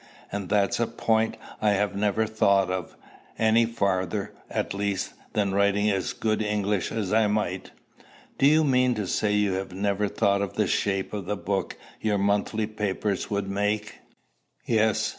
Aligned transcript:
"And 0.31 0.49
that's 0.49 0.79
a 0.79 0.87
point 0.87 1.37
I 1.61 1.73
have 1.73 1.95
never 1.95 2.25
thought 2.25 2.71
of; 2.71 2.97
any 3.37 3.67
farther, 3.67 4.33
at 4.49 4.73
least, 4.73 5.13
than 5.33 5.53
writing 5.53 5.91
as 5.91 6.11
good 6.13 6.41
English 6.41 6.91
as 6.91 7.13
I 7.13 7.27
might." 7.27 7.69
"Do 8.39 8.47
you 8.47 8.63
mean 8.63 8.95
to 8.95 9.05
say 9.05 9.33
you 9.35 9.53
have 9.53 9.73
never 9.73 10.07
thought 10.07 10.41
of 10.41 10.55
the 10.55 10.65
shape 10.65 11.13
of 11.13 11.27
the 11.27 11.37
book 11.37 11.77
your 12.01 12.17
monthly 12.17 12.65
papers 12.65 13.29
would 13.29 13.47
make?" 13.47 13.99
"Yes. 14.65 15.09